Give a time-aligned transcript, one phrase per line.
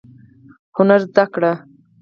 [0.77, 1.53] هنر زده کړئ